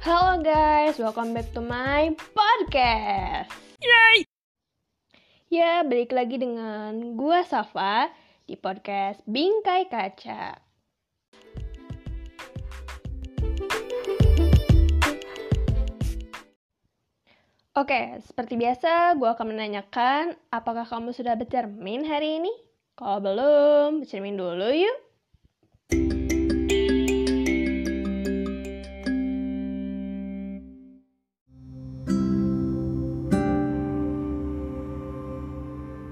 Halo 0.00 0.40
guys, 0.40 0.96
welcome 0.96 1.36
back 1.36 1.52
to 1.52 1.60
my 1.60 2.08
podcast. 2.32 3.52
Yay! 3.84 4.24
Ya, 5.52 5.84
balik 5.84 6.16
lagi 6.16 6.40
dengan 6.40 7.20
gua 7.20 7.44
Safa 7.44 8.08
di 8.48 8.56
podcast 8.56 9.20
Bingkai 9.28 9.92
Kaca. 9.92 10.56
Oke, 17.76 18.24
seperti 18.24 18.56
biasa, 18.56 19.20
gue 19.20 19.28
akan 19.28 19.52
menanyakan 19.52 20.32
apakah 20.48 20.88
kamu 20.88 21.12
sudah 21.12 21.36
bercermin 21.36 22.08
hari 22.08 22.40
ini? 22.40 22.52
Kalau 22.96 23.20
belum, 23.20 24.00
bercermin 24.00 24.40
dulu 24.40 24.64
yuk. 24.64 25.09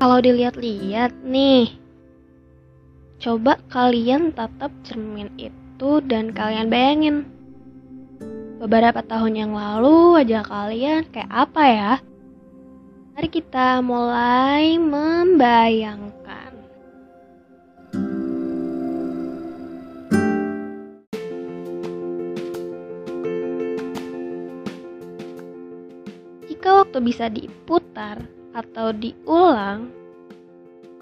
Kalau 0.00 0.16
dilihat-lihat 0.16 1.12
nih, 1.28 1.76
coba 3.20 3.60
kalian 3.68 4.32
tatap 4.32 4.72
cermin 4.80 5.28
itu 5.36 6.00
dan 6.08 6.32
kalian 6.32 6.72
bayangin. 6.72 7.28
Beberapa 8.64 9.04
tahun 9.04 9.36
yang 9.36 9.52
lalu 9.52 10.16
wajah 10.16 10.40
kalian 10.48 11.04
kayak 11.12 11.28
apa 11.28 11.62
ya? 11.68 11.92
Mari 13.12 13.28
kita 13.28 13.84
mulai 13.84 14.80
membayangkan. 14.80 16.56
Jika 26.48 26.88
waktu 26.88 26.98
bisa 27.04 27.28
diputar 27.28 28.39
atau 28.54 28.90
diulang, 28.90 29.90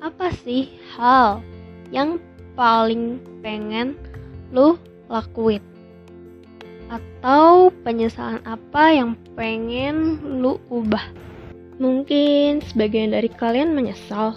apa 0.00 0.32
sih 0.44 0.68
hal 0.96 1.44
yang 1.92 2.20
paling 2.56 3.20
pengen 3.40 3.96
lu 4.52 4.76
lakuin? 5.08 5.60
Atau 6.90 7.70
penyesalan 7.86 8.42
apa 8.48 8.90
yang 8.90 9.14
pengen 9.38 10.18
lu 10.40 10.58
ubah? 10.72 11.04
Mungkin 11.80 12.60
sebagian 12.66 13.16
dari 13.16 13.30
kalian 13.32 13.72
menyesal. 13.72 14.36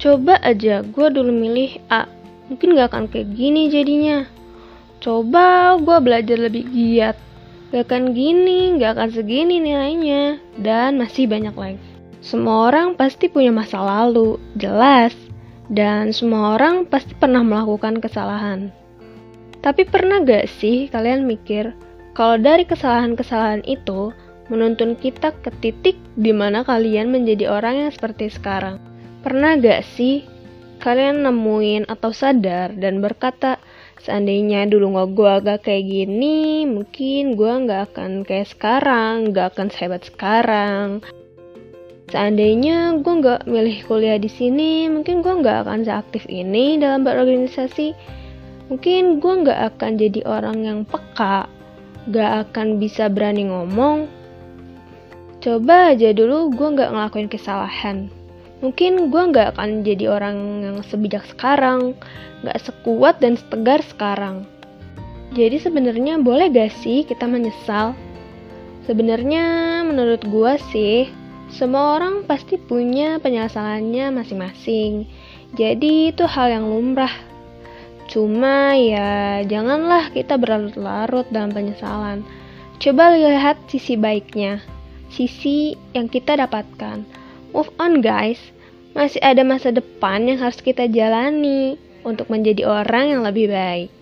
Coba 0.00 0.40
aja 0.40 0.80
gue 0.80 1.06
dulu 1.12 1.28
milih 1.28 1.76
A, 1.92 2.08
mungkin 2.48 2.74
gak 2.74 2.90
akan 2.90 3.04
kayak 3.06 3.36
gini 3.36 3.68
jadinya. 3.68 4.24
Coba 4.98 5.76
gue 5.76 5.98
belajar 6.00 6.40
lebih 6.40 6.64
giat, 6.72 7.14
gak 7.70 7.86
akan 7.86 8.16
gini, 8.16 8.80
gak 8.80 8.96
akan 8.96 9.08
segini 9.12 9.60
nilainya, 9.60 10.40
dan 10.56 10.96
masih 10.96 11.28
banyak 11.28 11.52
lagi. 11.52 11.89
Semua 12.20 12.68
orang 12.68 13.00
pasti 13.00 13.32
punya 13.32 13.48
masa 13.48 13.80
lalu, 13.80 14.36
jelas, 14.60 15.16
dan 15.72 16.12
semua 16.12 16.60
orang 16.60 16.84
pasti 16.84 17.16
pernah 17.16 17.40
melakukan 17.40 17.96
kesalahan. 17.96 18.68
Tapi 19.64 19.88
pernah 19.88 20.20
gak 20.20 20.48
sih 20.60 20.92
kalian 20.92 21.24
mikir 21.24 21.72
kalau 22.12 22.36
dari 22.36 22.68
kesalahan-kesalahan 22.68 23.64
itu 23.64 24.12
menuntun 24.52 25.00
kita 25.00 25.32
ke 25.40 25.48
titik 25.64 25.96
di 26.18 26.32
mana 26.36 26.60
kalian 26.60 27.08
menjadi 27.08 27.48
orang 27.48 27.88
yang 27.88 27.90
seperti 27.92 28.28
sekarang? 28.28 28.76
Pernah 29.24 29.56
gak 29.56 29.80
sih 29.96 30.24
kalian 30.80 31.24
nemuin 31.24 31.88
atau 31.88 32.12
sadar 32.12 32.72
dan 32.76 33.04
berkata, 33.04 33.60
seandainya 34.00 34.64
dulu 34.64 34.96
nggak 34.96 35.10
gue 35.12 35.30
agak 35.30 35.58
kayak 35.68 35.84
gini, 35.86 36.64
mungkin 36.64 37.36
gue 37.36 37.52
nggak 37.68 37.92
akan 37.92 38.24
kayak 38.24 38.48
sekarang, 38.48 39.28
nggak 39.28 39.52
akan 39.56 39.68
sehebat 39.68 40.08
sekarang. 40.08 41.04
Seandainya 42.10 42.98
gue 42.98 43.14
nggak 43.22 43.46
milih 43.46 43.86
kuliah 43.86 44.18
di 44.18 44.26
sini, 44.26 44.90
mungkin 44.90 45.22
gue 45.22 45.30
nggak 45.30 45.62
akan 45.62 45.86
seaktif 45.86 46.26
ini 46.26 46.74
dalam 46.74 47.06
berorganisasi. 47.06 47.94
Mungkin 48.66 49.22
gue 49.22 49.34
nggak 49.46 49.60
akan 49.74 49.90
jadi 49.94 50.20
orang 50.26 50.58
yang 50.66 50.78
peka, 50.82 51.46
nggak 52.10 52.50
akan 52.50 52.82
bisa 52.82 53.06
berani 53.06 53.46
ngomong. 53.46 54.10
Coba 55.38 55.94
aja 55.94 56.10
dulu 56.10 56.50
gue 56.50 56.68
nggak 56.74 56.90
ngelakuin 56.90 57.30
kesalahan, 57.30 58.10
mungkin 58.58 59.08
gue 59.08 59.22
nggak 59.30 59.56
akan 59.56 59.86
jadi 59.86 60.10
orang 60.10 60.36
yang 60.66 60.76
sebijak 60.84 61.24
sekarang, 61.30 61.94
nggak 62.42 62.58
sekuat 62.58 63.22
dan 63.22 63.38
setegar 63.38 63.80
sekarang. 63.86 64.44
Jadi 65.30 65.62
sebenarnya 65.62 66.18
boleh 66.18 66.50
gak 66.50 66.74
sih 66.82 67.06
kita 67.06 67.22
menyesal? 67.30 67.94
Sebenarnya 68.90 69.78
menurut 69.86 70.26
gue 70.26 70.52
sih, 70.74 71.06
semua 71.50 71.98
orang 71.98 72.24
pasti 72.30 72.56
punya 72.56 73.18
penyesalannya 73.18 74.14
masing-masing. 74.14 75.04
Jadi 75.58 76.14
itu 76.14 76.22
hal 76.24 76.46
yang 76.46 76.70
lumrah. 76.70 77.10
Cuma 78.06 78.74
ya 78.78 79.42
janganlah 79.46 80.14
kita 80.14 80.38
berlarut-larut 80.38 81.26
dalam 81.34 81.50
penyesalan. 81.50 82.22
Coba 82.80 83.12
lihat 83.18 83.60
sisi 83.68 83.98
baiknya, 83.98 84.62
sisi 85.12 85.76
yang 85.92 86.08
kita 86.08 86.38
dapatkan. 86.38 87.02
Move 87.50 87.70
on 87.82 87.98
guys, 87.98 88.38
masih 88.94 89.20
ada 89.20 89.42
masa 89.42 89.74
depan 89.74 90.26
yang 90.30 90.38
harus 90.38 90.62
kita 90.62 90.86
jalani 90.86 91.76
untuk 92.06 92.30
menjadi 92.32 92.64
orang 92.66 93.14
yang 93.14 93.22
lebih 93.26 93.50
baik. 93.50 93.99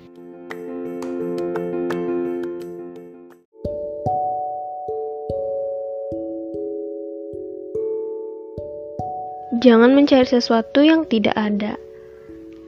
Jangan 9.59 9.91
mencari 9.91 10.23
sesuatu 10.23 10.87
yang 10.87 11.03
tidak 11.11 11.35
ada, 11.35 11.75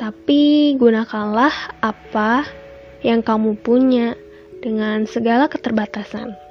tapi 0.02 0.74
gunakanlah 0.74 1.54
apa 1.78 2.42
yang 3.06 3.22
kamu 3.22 3.54
punya 3.62 4.18
dengan 4.58 5.06
segala 5.06 5.46
keterbatasan. 5.46 6.49